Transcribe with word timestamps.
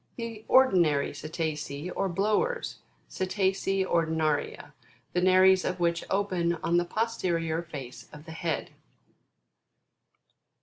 The 0.15 0.43
ORDINARY 0.47 1.13
CETACEA, 1.13 1.91
or 1.95 2.09
BLOWERS, 2.09 2.77
Cetacea 3.07 3.85
Ordinaria, 3.85 4.73
the 5.13 5.21
nares 5.21 5.63
of 5.63 5.79
which 5.79 6.03
open 6.09 6.55
on 6.63 6.77
the 6.77 6.85
posterior 6.85 7.61
face 7.61 8.07
of 8.11 8.25
the 8.25 8.31
head. 8.31 8.71